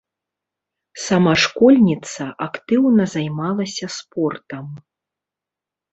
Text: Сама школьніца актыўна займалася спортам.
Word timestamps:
Сама 1.07 1.33
школьніца 1.43 2.23
актыўна 2.47 3.03
займалася 3.15 3.85
спортам. 3.97 4.65